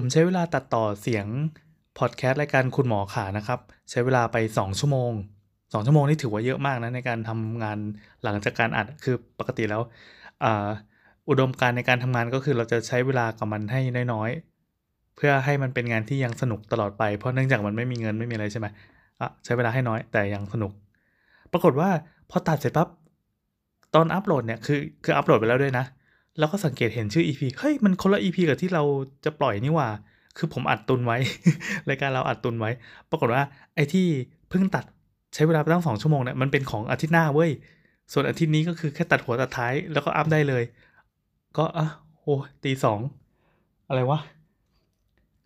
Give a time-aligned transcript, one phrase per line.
[0.00, 1.26] ผมใช้เวลาตัดต่อเสียง
[1.98, 5.12] พอดแคสต์รายการคุณหมอขานะครับ ใช้เวลาไป 2 ชั่วโมง
[5.46, 7.78] 2 ชั่วโมงนี่ถือว่าเยอะมากนะในการทำงาน
[8.24, 9.82] หลังจากการอัดคือปกติแล้ว
[11.28, 13.80] อุดมการในการทำงานก็คือเราจะใช้เวลากับมันให้
[14.12, 18.66] น้อยๆ เพื่อให้มันเป็นงานที่ยังสนุกตลอดไปเพราะเนื่องจากมันไม่มีเงินไม่มีอะไรใช่ไหม
[19.20, 20.72] อะใช้เวลาให้น้อยแต่ยังสนุก
[21.52, 21.88] ปรากฏว่า
[22.30, 22.88] พอตัดเสร็จปั๊บ
[23.94, 25.84] ตอนอัปโหลดเนี่ยคือคืออัปโหลดไปแล้วด้วยนะ
[26.38, 28.82] แล้วก็สังเกตเห็นชื่อ EP เฮ้ยมันคนละ EP กับที่เรา
[29.24, 29.88] จะปล่อยนี่ว่า
[30.38, 31.18] คือผมอัดตุนไว้
[31.88, 32.70] รายการเราอัดตุนไว้
[33.10, 33.42] ปรากฏว่า
[33.74, 34.06] ไอ้ที่
[34.48, 34.84] เพิ่งตัด
[35.34, 37.50] ใช้เวลาไปตั้งสองชั่วโมงเนี่ยมันเป็นของอาทิตย์หน้าเว้ย
[38.12, 40.62] ส่วนอาทิตย์นี้ก็คือแค่ตัดหัวตัดท้ายแล้วก็อัพได้เลย
[41.58, 41.86] ก็อะ
[42.20, 43.00] โอ้ตีสอง
[43.88, 44.18] อะไรวะ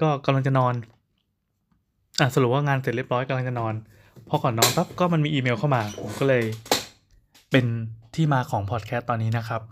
[0.01, 0.75] ก็กำลังจะนอน
[2.21, 3.75] อะสรุปว่างานเสร็จเรียบร้อยกำลังจะนอน
[4.29, 6.45] พอก่อนนอนปั๊บก็มันมีอีเมลเข้ามา ผมก็เลย
[7.51, 7.67] เป็น
[8.15, 9.63] ที่มาของพอดแคสต์ตอนนี้นะครับ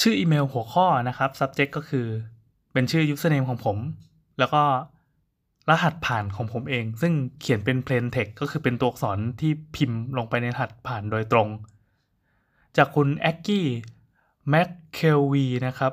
[0.00, 2.06] ชื่ออีเมลหัวข้อนะครับ subject ก็คือ
[2.72, 3.78] เป็นชื่อ username ของผม
[4.38, 4.62] แล้วก็
[5.70, 11.48] รหัสผ่านของผมเอง ซึ่งเขียนเป็น plain text ก็คือเป็นตัวอักษรที่พิมพ์ลงไปในรหัสผ่านโดยตรง
[12.76, 13.66] จากคุณแอ็กกี้
[14.50, 15.92] แม็กเคลวีนะครับ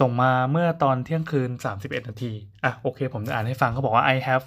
[0.00, 2.32] ส่งมาเมื่อตอนเที่ยงคืน 31 นาที
[2.64, 4.44] อะ โอเค ผมจะอ่านให้ฟังเขาบอกว่า I have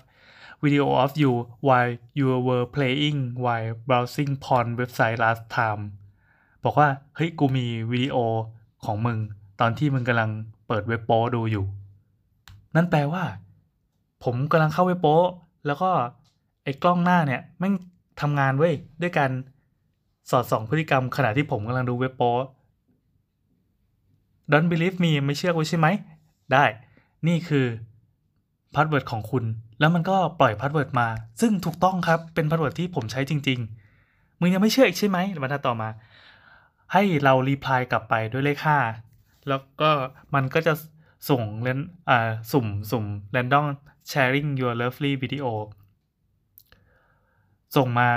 [0.64, 1.32] video of you
[1.68, 5.84] while you were playing while browsing porn website last time
[6.64, 8.18] บอกว่าเฮ้ยกูมีวิดีโอ
[8.86, 9.18] ของมึง
[9.60, 10.30] ตอนที่มึงกำลัง
[10.68, 11.66] เปิดเว็บโป้ดูอยู่
[12.76, 13.24] นั่นแปลว่า
[14.24, 15.16] ผมกำลังเข้าเว็บโป้
[15.66, 15.92] แล้วก็
[16.64, 17.74] ไอ้กล้องหน้าเนี่ยแม่ง
[18.22, 19.32] ทำงานเว้ยด้วยการ
[20.30, 22.30] สอดส่องพฤติกรรมขณะที่ผมกำลังดูเว็บโป้
[24.52, 25.88] Don't believe me ไม่เชื่อกูใช่ไหม
[26.54, 26.66] ได้
[27.28, 27.66] นี่คือ
[28.74, 29.44] password ของคุณ
[29.80, 31.08] แล้วมันก็ปล่อย password มา
[31.42, 33.60] ซึ่งถูกต้องครับ เป็น password ที่ผมใช้จริง
[34.00, 35.90] ๆ มึงยังไม่เชื่ออีกใช่ไหมบรรทัดต่อมา
[36.93, 38.79] ให้เรารีプライกลับไปด้วยเลขห้า
[39.49, 39.91] แล้วก็
[40.35, 40.75] มันก็จะ
[41.31, 43.67] ส่งเลนอ่าสุ่มสุ่ม random
[44.11, 45.47] sharing your lovely video
[47.77, 48.09] ส่งมา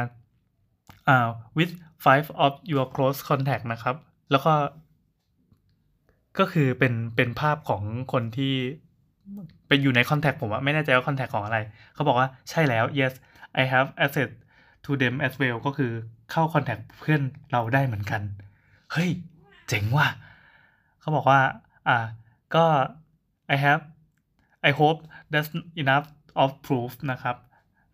[1.07, 1.73] อ่า with
[2.05, 3.95] five of your close contact นะครับ
[4.31, 4.53] แล้วก็
[6.39, 8.53] ก็คือเป็นเป็นภาพของคนที่
[9.67, 11.57] เป็นอยู่ในคอนแทคผมอะไม่แน่ใจว่าคอนแทคของอะไร
[11.93, 13.13] เขาบอกว่าใช่แล้ว yes
[13.61, 14.31] I have access
[14.85, 15.91] to them as well ก็คือ
[16.31, 18.21] เข้าคอนแทคเพื่อนเราได้เหมือนกัน
[18.92, 19.10] เฮ้ย
[19.68, 20.08] เจ๋งว่ะ
[21.00, 21.40] เขาบอกว่า
[21.88, 21.98] อ่า
[22.54, 22.64] ก็
[23.54, 23.82] I have
[24.68, 25.00] I hope
[25.32, 25.50] that's
[25.82, 26.06] enough
[26.42, 27.36] of proof นะครับ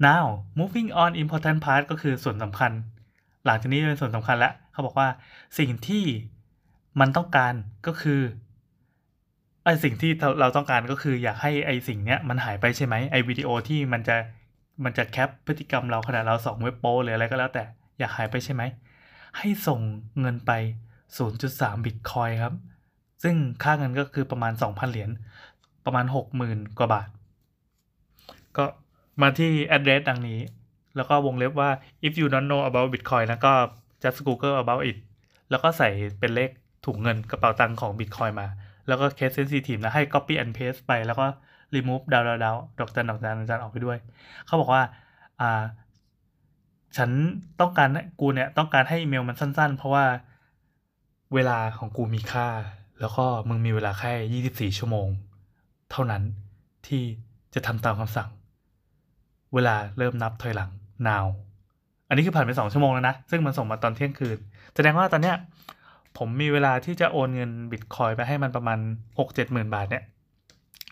[0.07, 0.25] now
[0.59, 2.73] moving on important part ก็คือส่วนสำคัญ
[3.45, 5.09] หลังจากนี้เป็นส่วนสำคัญแล้วเขาบอกว่า
[5.59, 6.05] สิ่งที่
[7.01, 7.55] มันต้องการ
[7.87, 8.21] ก็คือ
[9.65, 10.11] ไอสิ่งที่
[10.41, 14.17] เราต้องการก็คืออยากให้ไอสิ่งเนี้ยมันหายไปใช่ไหมไอวิดีโอที่มันจะ
[14.85, 17.65] มันจะแคปพฤติกรรมเราขณะเราส่องเว็บโป้หรืออะไรก็แล้วแต่
[17.99, 18.63] อยากหายไปใช่ไหม
[19.39, 19.81] ให้ส่ง
[20.21, 20.51] เงินไป
[21.19, 22.55] 0.3 บิตคอยครับ
[23.23, 25.11] ซึ่งค่าเงินก็คือประมาณ 2,000 เหรียญ
[25.87, 26.05] ประมาณ
[26.41, 27.09] 60,000 กว่าบาท
[28.57, 28.65] ก็
[29.23, 30.41] มาที่ address ดังนี้
[30.97, 31.71] แล้วก็วงเล็บว่า
[32.07, 33.53] if you don't know about bitcoin แล้วก็
[34.03, 34.97] just google about it
[35.51, 35.89] แล้วก็ใส่
[36.21, 36.51] เป็นเลข
[36.85, 38.49] ถุงเงินกระเป๋าตังค์ของ bitcoin มา
[38.89, 41.27] แล้วก็ case sensitive นะให้ copy and paste ไปแล้วก็
[41.75, 43.99] remove ดาวดาวดาวดอกจันดอกจันดอกจันออกไปด้วย
[44.47, 44.83] เขาบอกว่า
[45.41, 45.63] อ่า
[46.97, 47.11] ฉัน
[47.61, 47.89] ต้องการ
[48.21, 50.05] กูเนี่ยต้องการให้อีเมลมันสั้น ๆ เพราะว่า
[51.35, 52.49] เวลาของกูมีค่า
[53.01, 55.09] แล้วก็มึงมีเวลาแค่ 24 ชั่วโมง
[55.91, 56.23] เท่านั้น
[56.87, 57.03] ที่
[57.55, 58.31] จะทำตามคำสั่ง
[59.55, 60.71] เวลาเริ่มนับถอยหลัง
[61.09, 61.27] now
[62.09, 64.39] อันนี้คือผ่านไป 2 ชั่วโมงแล้วนะ ซึ่งมันส่งมาตอนเที่ยงคืน
[64.75, 65.37] แสดงว่าตอนเนี้ย
[66.19, 68.79] ผมมีเวลาที่จะโอนเงินบิตคอยไปให้มันประมาณ
[69.19, 70.05] หกเจ็ดหมื่นบาทเนี่ย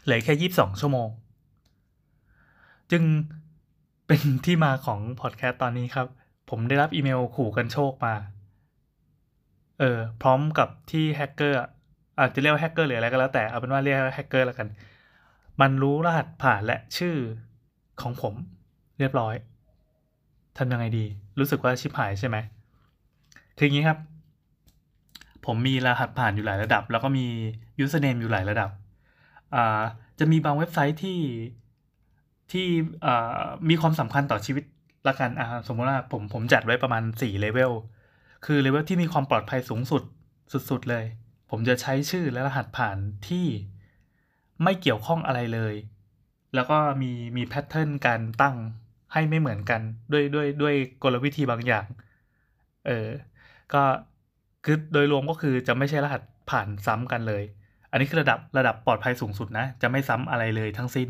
[0.05, 1.09] เหลือแค่ยี่บสองชั่วโมง
[2.91, 3.03] จึง
[4.13, 6.07] เป็นที่มาของพอดแคสต์ตอนนี้ครับ
[6.51, 8.15] ผมได้รับอีเมลขู่กันโชคมา
[9.81, 11.59] เออ พร้อมกับที่แฮกเกอร์
[12.21, 14.69] อาจจะเรียกว่าแฮกเกอร์หรืออะไรก็แล้วแต่เอาเป็นว่าเรียกว่าแฮกเกอร์แล้วกัน
[15.61, 17.17] มันรู้รหัสผ่านและชื่อ
[18.03, 18.35] ของผม
[18.99, 19.35] เรียบร้อย
[20.59, 21.05] ทำยังไงดี
[21.39, 22.37] รู้สึกว่าชิบหายใช่ไหม
[23.57, 23.99] คืออย่างนี้ครับ
[25.47, 27.27] ผมมีรหัสผ่านอยู่หลายระดับ แล้วก็มี
[27.85, 28.71] username อยู่หลายระดับ
[29.55, 29.83] อ่า
[30.19, 31.19] จะมีบางเว็บไซต์ที่
[32.53, 32.67] ที่
[33.69, 34.65] มีความสำคัญต่อชีวิต
[35.09, 37.73] ละกันอ่าสมมติว่าผมผมจัดไว้ประมาณ4เลเวล
[38.47, 40.03] คือเลเวลที่มีความปลอดภัยสูงสุด
[40.71, 41.05] สุดๆเลย
[41.51, 42.97] ผมจะใช้ชื่อและรหัสผ่าน
[43.29, 43.47] ที่
[44.63, 45.75] ไม่เกี่ยวข้องอะไรเลย
[46.55, 48.57] แล้วก็มีมีแพทเทิร์นการตั้ง
[49.13, 49.81] ให้ไม่เหมือนกัน
[50.13, 51.87] ด้วยด้วยด้วยกลวิธีบางอย่าง
[52.87, 53.09] เออ
[53.73, 53.83] ก็
[54.65, 57.43] คือโดยรวมก็คือจะไม่ใช่รหัสผ่านซ้ำกันเลย
[57.91, 61.09] อันนี้คือระดับระดับปลอดภัยสูงสุดนะ จะไม่ซ้ำอะไรเลยทั้งสิ้น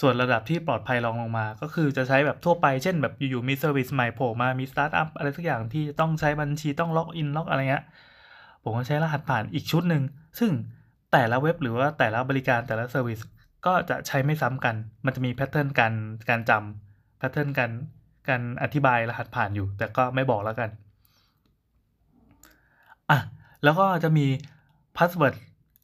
[0.00, 7.84] ส่วนระดับที่ปลอดภัยรองลงมา ก็คือจะใช้แบบทั่วไปเช่นแบบอยู่ๆมี service ใหม่โผล่มามีสตาร์ทอัพอะไรสักอย่างที่ต้องใช้บัญชีต้องล็อกอินล็อกอะไรเงี้ย
[8.62, 10.02] ผมก็ใช้รหัสผ่านอีกชุดหนึ่ง
[10.38, 10.50] ซึ่ง
[11.12, 13.20] แต่ละเว็บหรือว่าแต่ละบริการแต่ละ service
[13.66, 14.74] ก็จะใช้ไม่ซ้ำกัน
[15.04, 15.92] มันจะมี pattern การ
[16.28, 17.70] การจำ pattern การ
[18.28, 20.70] การอธิบายรหัสผ่านอยู่ แต่ก็ไม่บอกแล้วกัน
[23.10, 23.18] อะ
[23.64, 24.26] แล้วก็จะมี
[24.96, 25.34] Password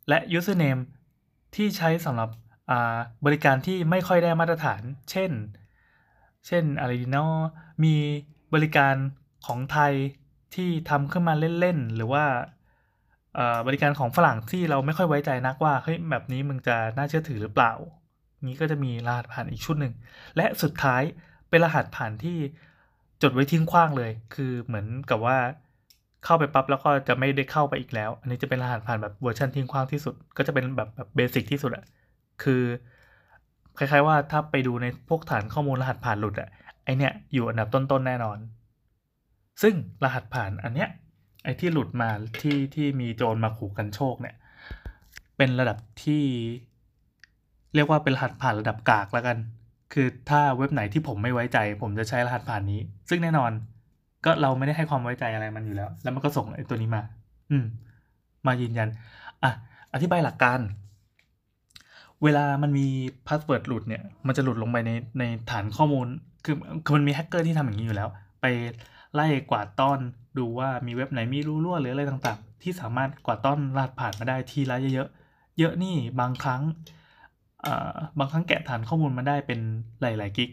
[0.08, 0.80] และ Username
[1.54, 2.30] ที่ใช้สำหรับ
[3.26, 5.30] บริการที่ไม่ค่อยได้มาตรฐาน เช่น
[6.46, 7.34] เช่นอะไรดีเนาะ
[7.84, 7.94] มี
[8.54, 8.94] บริการ
[9.46, 9.92] ของไทย
[10.54, 12.24] ที่ทำขึ้นมาเล่นๆ หรือว่า
[13.66, 17.72] บริการของฝรั่งที่เราไม่ค่อยไว้ใจนักว่าเฮ้ยแบบนี้มึงจะน่าเชื่อถือหรือเปล่า
[18.48, 19.94] นี้ก็จะมีรหัสผ่านอีกชุดหนึ่ง
[20.36, 21.02] และสุดท้าย
[21.50, 22.38] เป็นรหัสผ่านที่
[23.22, 25.36] จดไว้ทิ้งขว้างเลย คือเหมือนกับว่า
[26.24, 31.84] เข้าไปปั๊บแล้วก็จะไม่ได้เข้าไปอีกแล้ว อันนี้จะเป็นรหัสผ่านแบบเวอร์ชันทิ้งขว้างที่สุด ก็จะเป็นแบบแบบเบสิกที่สุดอะ
[32.42, 32.62] คือ
[33.78, 36.48] คล้ายๆว่าถ้าไปดูในพวกฐานข้อมูลรหัสผ่านหลุดอะ
[36.84, 38.38] ไอเนี้ยอยู่อันดับต้นๆแน่นอน
[39.62, 40.88] ซึ่งรหัสผ่านอันเนี้ย
[41.44, 42.08] ไอที่หลุดมา
[42.42, 44.36] ที่ที่มีโจรมาขู่กันโชคเนี่ย
[45.36, 46.24] เป็นระดับที่
[47.74, 49.36] เรียกว่าเป็นรหัสผ่านระดับกากแล้วกัน
[49.92, 53.52] คือถ้าเว็บไหนที่ผมไม่ไว้ใจ ผมจะใช้รหัสผ่านนี้ ซึ่งแน่นอน
[54.24, 57.02] ก็เราไม่ได้ให้ความไว้ใจอะไรมันอยู่แล้ว แล้วมันก็ส่งไอตัวนี้มา
[57.50, 57.64] อืม
[58.46, 58.88] มายืนยัน
[59.42, 59.50] อะ
[59.94, 60.58] อธิบายหลักการ
[62.24, 62.86] เวลามันมี
[63.28, 66.06] password หลุดเนี่ย มันจะหลุดลงไปในในฐานข้อมูล
[66.44, 68.08] คือคือมันมีแฮกเกอร์ที่ทำอย่างนี้อยู่แล้ว
[68.40, 68.46] ไป
[69.14, 69.98] ไล่กวาดต้อน
[70.38, 76.62] ดูว่ามีเว็บไหนมีรูรั่วหรืออะไรต่างๆ ที่สามารถกวาดต้อนรหัสผ่านมาได้ทีละเยอะๆ เยอะนี่บางครั้ง
[78.18, 79.60] บางครั้งแกะฐานข้อมูลมาได้เป็น
[80.00, 80.50] หลายๆกิก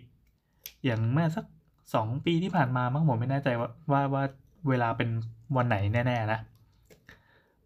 [0.86, 1.46] อย่างเมื่อสัก
[1.94, 4.24] สองปีที่ผ่านมามั้งผมไม่แน่ใจว่าว่าว่า
[4.70, 5.10] เวลาเป็น
[5.56, 6.40] วันไหนแน่ๆนะ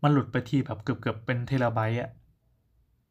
[0.04, 2.10] มันหลุดไปทีแบบเกือบๆเป็นเทราไบต์อะ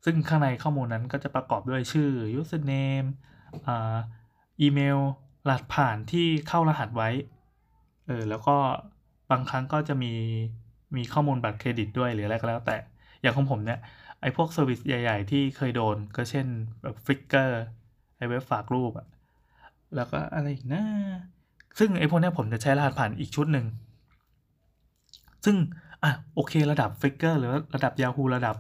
[0.05, 2.11] ซึ่งข้างในข้อมูลนั้นก็จะประกอบด้วยชื่อ
[2.41, 3.09] username
[4.61, 4.99] อีเมล
[5.49, 7.11] รหัสผ่านที่เข้ารหัสไว้
[8.07, 8.57] เออ แล้วก็
[9.31, 10.13] บางครั้งก็จะมี
[10.97, 12.77] มีข้อมูลบัตรเครดิตด้วยหรืออะไรก็แล้วแต่
[13.21, 13.79] อย่างของผมเนี่ย
[14.21, 16.47] ไอ้พวก service ใหญ่ๆ ที่เคยโดนก็เช่น
[16.83, 17.63] แบบ Flickr
[18.17, 19.07] ไอ้เว็บฝากรูปอะ
[19.97, 20.85] แล้วก็อะไรอีกนะ
[21.79, 23.67] ซึ่งไอ้พวกนี้ผมจะใช้รหัสผ่านอีกชุดหนึ่ง
[25.45, 25.57] ซึ่ง
[26.03, 28.57] อะ โอเค ระดับ Flickr หรือระดับ Yahoo ระดับ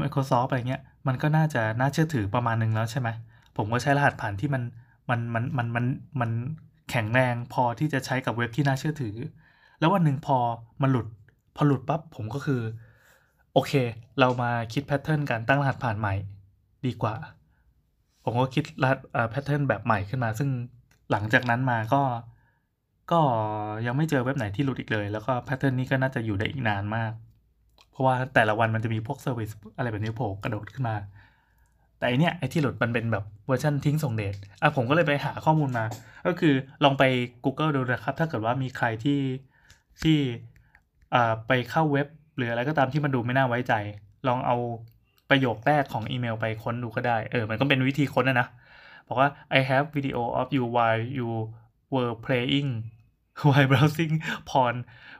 [0.00, 3.08] Microsoft อะไรเงี้ยมันก็น่าจะน่าเชื่อถือประมาณหนึ่งแล้วใช่ไหม
[3.56, 4.62] ผมก็ใช้รหัสผ่านที่มัน
[5.10, 5.84] มันมันมันมัน
[6.20, 6.30] มัน
[6.90, 9.16] แข็งแรงพอที่จะใช้กับเว็บที่น่าเชื่อถือ
[9.78, 10.36] แล้ววันหนึ่งพอ
[10.82, 11.06] มันหลุด
[11.56, 12.60] พอหลุดปั๊บผมก็คือ
[13.52, 13.72] โอเค
[14.18, 16.14] เรามาคิด pattern การตั้งรหัสผ่านใหม่
[16.86, 17.16] ดีกว่า
[18.24, 18.98] ผมก็คิดรหัส
[19.30, 20.50] pattern แบบใหม่ขึ้นมา ซึ่ง
[21.10, 22.02] หลังจากนั้นมาก็
[23.12, 23.20] ก็
[23.86, 27.12] ยังไม่เจอเว็บไหนที่หลุดอีกเลย แล้วก็ pattern นี้ก็น่าจะอยู่ได้อีกนานมาก
[27.92, 30.96] เพราะว่าแต่ละวันมันจะมีพวก service อะไรแบบนี้โผล่กระโดดขึ้นมา
[31.98, 35.84] แต่อันเนี้ยไอ้ที่หลุดมันเป็นแบบเวอร์ชันทิ้งส่งเดชอะผมก็เลยไปหาข้อมูลมา
[36.26, 36.54] ก็คือ
[36.84, 37.04] ลองไป
[37.44, 39.20] Google ดูนะครับ ถ้าเกิดว่ามีใครที่
[40.02, 40.18] ที่
[41.14, 42.06] อ่าไปเข้าเว็บ
[42.36, 43.74] หรืออะไรก็ตามที่มันดูไม่น่าไว้ใจ
[44.28, 44.56] ลองเอา
[45.30, 48.48] ประโยคแรกของอีเมลไปค้นดูก็ได้ เออ มันก็เป็นวิธีค้นนะนะ
[49.08, 49.28] บอกว่า
[49.58, 51.28] I have video of you while you
[51.94, 52.70] were playing
[53.48, 54.14] while browsing
[54.48, 54.76] porn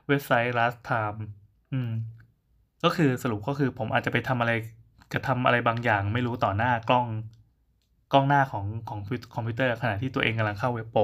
[0.09, 1.19] website last time
[1.73, 1.91] อืม
[2.83, 4.51] ก็คือสรุปก็คือผมอาจจะไปทำอะไร
[5.13, 7.05] กระทำอะไรบางอย่างไม่รู้ต่อหน้ากล้อง
[8.13, 8.99] กล้องหน้าของของ
[9.35, 10.97] คอมพิวเตอร์ขณะที่ตัวเองกำลังเข้าเว็บโป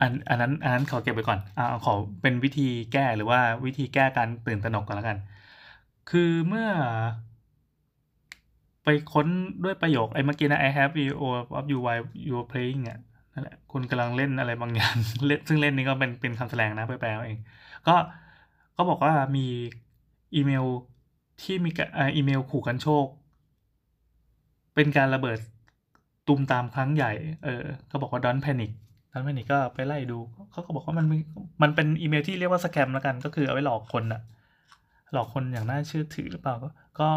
[0.00, 5.18] อันอันนั้นอันนั้นขอเก็บไปก่อนอ่าขอเป็นวิธีแก้หรือว่าวิธีแก้การตื่นตระหนกก่อนแล้วกัน
[6.10, 6.68] คือเมื่อ
[8.84, 9.26] ไปค้น
[9.64, 11.16] ด้วยประโยคไอ้เมื่อกี้นะ I have video
[11.58, 12.98] of you while you are playing อะ
[13.32, 14.94] นั่นแหละคุณกำลังเล่นอะไรบางอย่าง
[15.26, 17.38] เล่นซึ่งเล่นนี้ก็เป็นเป็นคำแสดงนะแปลเอง
[17.88, 17.94] ก็
[18.76, 19.46] ก็บอกว่ามี
[20.34, 20.64] อีเมล
[21.42, 21.70] ที่มี
[22.16, 23.06] อีเมลขู่กันโชค
[24.74, 25.38] เป็นการระเบิด
[26.28, 27.12] ตุมตามครั้งใหญ่
[27.44, 28.70] เออเขาบอกว่า don't panic
[29.12, 30.18] don't panic ก็ไปไล่ดู
[30.50, 31.06] เขาก็บอกว่ามัน
[31.62, 34.22] มันเป็นอีเมลที่เรียกว่าสแกมแล้วกัน ก็คือเอาไว้หลอกคนอะ
[35.12, 36.54] หลอกคนอย่างน่าเชื่อถือหรือเปล่า
[37.00, 37.10] ก็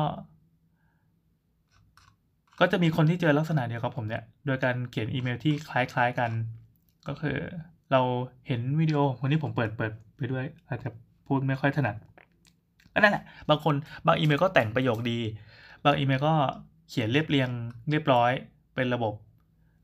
[2.59, 6.31] ก็จะมีคนที่เจอลักษณะเดียวกับผมเนี่ย โดยการเขียนอีเมลที่คล้ายๆกัน
[7.07, 7.37] ก็คือ
[7.91, 8.01] เรา
[8.47, 10.89] เห็นวิดีโอวันนี้ผมเปิดเปิดไปด้วยอาจจะ
[11.27, 11.95] พูดไม่ค่อยถนัด
[12.99, 13.75] นั่นแหละบางคน
[14.07, 15.19] บางอีเมลก็แต่งประโยคดี
[15.85, 16.33] บางอีเมลก็
[16.89, 17.49] เขียนเรียบเรียง
[17.89, 18.31] เรียบร้อย
[18.75, 19.13] เป็นระบบ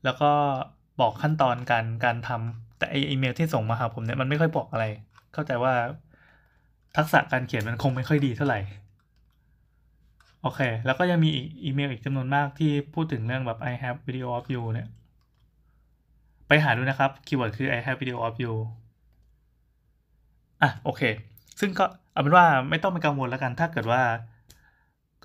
[0.04, 0.30] แล้วก็
[1.00, 4.84] บอกขั้นตอนการการทำแต่อีเมลที่ส่งมาหาผมเนี่ยมันไม่ค่อยบอกอะไร
[5.32, 5.74] เข้าใจว่า
[6.96, 8.60] ทักษะการเขียนมันคงไม่ค่อยดีเท่าไหร่
[10.42, 11.30] โอเค แล้วก็ยังมี
[11.64, 14.88] อีเมลอีกจำนวนมากที่พูดถึงเรื่องแบบ I have video of you เนี่ย
[16.48, 18.52] ไปหาดูนะครับ keyword คือ I have video of you
[20.62, 21.02] อะ โอเค
[21.60, 24.02] ซึ่งก็เอาเป็นว่าไม่ต้องไปกังวลแล้วกัน ถ้าเกิดว่า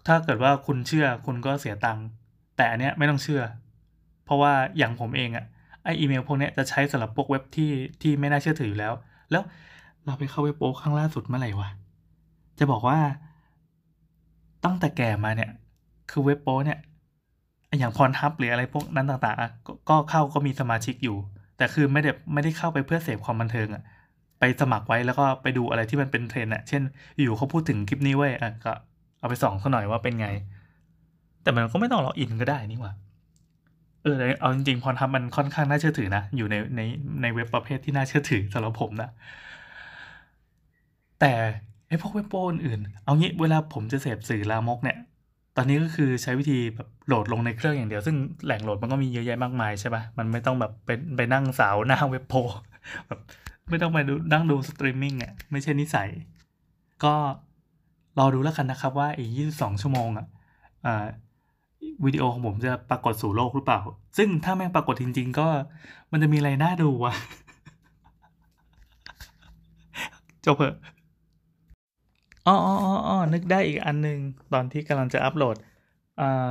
[0.08, 2.06] ถ้าเกิดว่าคุณเชื่อคุณก็เสียตังค์
[2.58, 3.42] แต่อันเนี้ยไม่ต้องเชื่อ
[4.26, 5.46] เพราะว่าอย่างผมเองอะ
[5.84, 7.72] ไอ้อีเมลพวกเนี้ยจะใช้สำหรับพวกเว็บที่
[8.02, 8.94] ที่ไม่น่าเชื่อถืออยู่แล้ว
[9.32, 9.44] แล้ว
[10.06, 11.70] เราไปเข้าเว็บโป๊ครั้งล่าสุดเมื่อไหร่วะ
[12.60, 13.00] จะบอกว่า
[14.66, 15.52] ตั้งแต่แก่มาเนี่ย
[16.12, 16.80] คือเว็บโป๊เนี่ย
[17.80, 21.18] อย่างพรทับหรืออะไรพวกนั้นต่างๆกก็เข้าก็มีสมาชิกอยู่
[21.58, 23.84] แต่คือไม่ได้ไม่ได้เข้าไปเพื่อเสพความบันเทิงอะ
[24.40, 26.82] ไปสมัครไว้แล้วก็ไปดูอะไรที่มันเป็นเทรนด์อะเช่น
[27.18, 28.70] อยู่เขาพูดถึงคลิปนี้เว้ยอะก็
[29.20, 30.28] เอาไปส่องเขาหน่อยว่าเป็นไง
[31.44, 32.94] แต่มันก็ไม่ต้องล็อกอินก็ได้นี่หว่า
[34.02, 36.82] เออเอาจริงๆพรทับมันค่อนข้างน่าเชื่อถือนะ อยู่ในใน
[37.22, 39.10] ในเว็บประเภทที่น่าเชื่อถือสำหรับผมนะ
[41.18, 41.26] แต่
[41.88, 44.96] ไอ้พวกเว็บโป้อื่นๆเอางี้เวลาผมจะเสพสื่อลามกเนี่ย
[45.56, 52.34] ตอนนี้ก็คือใช้วิธีแบบโหลดลงในเครื่องอย่างเดียว ซึ่งแหล่งโหลดมันก็มีเยอะแยะมากมายใช่ปะมันไม่ต้องแบบไปไปนั่งสาวหน้าเว็บโป๊
[53.08, 53.20] แบบ
[53.69, 56.09] ไม่ต้องไปดูนั่งดูสตรีมมิ่งอ่ะไม่ใช่นิสัย
[57.05, 57.15] ก็
[58.19, 60.27] รอดูแล้วกันนะครับว่าอีก22 ชั่วโมงอ่ะ
[60.87, 61.07] อ่า
[62.05, 63.81] วิดีโอของผมจะปรากฏสู่โลกหรือเปล่า
[64.17, 65.49] ซึ่งถ้าแม่งปรากฏจริง ๆ ก็
[66.11, 67.15] มันจะมีอะไรน่าดูวะ
[70.45, 70.77] จบเถอะ
[72.47, 72.75] อ๋ออ๋อ
[73.09, 74.19] อ๋อนึกได้อีกอันนึง
[74.53, 75.57] ตอนที่กำลังจะอัปโหลด
[76.21, 76.49] อ่า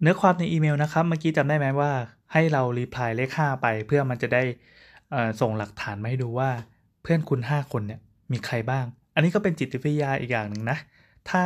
[0.00, 1.90] เนื้อความในอีเมลนะครับ เมื่อกี้จำได้ไหมว่า
[2.32, 4.42] ให้เรารีプライเลข5ไป เพื่อมันจะได้
[5.41, 6.49] ส่งหลักฐานมาให้ดูว่า
[7.01, 7.99] เพื่อนคุณ 5 คนเนี่ย
[8.31, 8.85] มีใครบ้าง
[9.15, 10.77] อันนี้ก็เป็นจิตวิทยาอีกอย่างหนึ่งนะ
[11.29, 11.43] ถ้า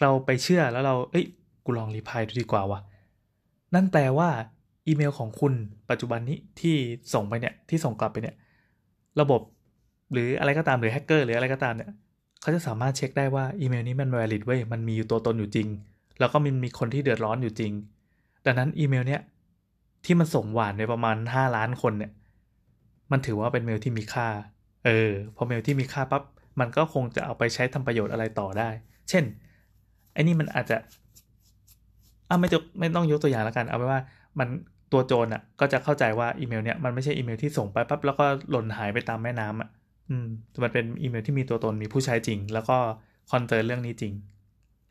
[0.00, 1.26] เราไปเชื่อแล้วเรา เอ้ย
[1.64, 2.80] กูลองรีพายดูดีกว่าวะ
[3.74, 4.28] นั่นแปลว่า
[4.86, 5.54] อีเมลของคุณ
[5.90, 6.76] ปัจจุบันนี้ที่
[7.14, 8.36] ส่งไปเนี่ยที่ส่งกลับไปเนี่ย
[9.20, 9.40] ระบบ
[10.12, 11.90] หรืออะไรก็ตามหรือแฮกเกอร์หรืออะไรก็ตามเนี่ย
[12.40, 15.68] เขาจะสามารถเช็คได้ว่าอีเมลนี้มัน valid เว้ยมันมีอยู่ตัวตนอยู่จริง
[16.18, 17.72] แล้วก็มันมีคนที่เดือดร้อนอยู่จริง
[18.46, 19.20] ดังนั้นอีเมลเนี่ย
[20.04, 22.10] ที่มันส่งหว่านไปประมาณ 5 ล้านคนเนี่ย
[23.12, 24.28] มันถือว่าเป็นเมลที่มีค่า
[24.86, 26.22] เออ พอเมลที่มีค่าปั๊บ
[26.60, 28.68] มันก็คงจะเอาไปใช้ทำประโยชน์อะไรต่อได้
[29.08, 29.24] เช่น
[30.12, 30.76] ไอ้นี่มันอาจจะ
[32.28, 34.00] อะไม่จะไม่ต้องยกตัวอย่างแล้วกัน เอาไว้ว่า
[34.38, 34.48] มัน
[34.92, 39.68] ตัวโจรอะ ก็จะเข้าใจว่าอีเมลเนี้ยมันไม่ใช่อีเมลที่ส่งไปปั๊บแล้วก็หล่นหายไปตามแม่น้ำอะ
[40.10, 40.26] อืม
[40.62, 42.76] มันเป็นอีเมลที่มีตัวตนมีผู้ใช้จริง แล้วก็
[43.30, 44.12] concern เรื่องนี้จริง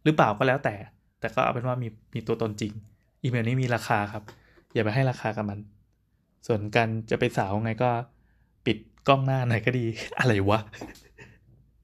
[0.03, 0.75] หรือเปล่าก็แล้วแต่
[1.19, 2.73] แต่ก็เอาเป็นว่ามีมีตัวตนจริง
[3.23, 4.23] อีเมลนี้มีราคาครับ
[4.73, 5.59] อย่าไปให้ราคากับมัน
[6.48, 7.89] ส่วนการจะไปสาวไงก็
[8.65, 8.77] ปิด
[9.08, 9.86] กล้องหน้าหน่อยก็ดี
[10.19, 10.60] อะไรวะ